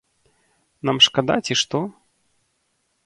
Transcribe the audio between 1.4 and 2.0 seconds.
ці што?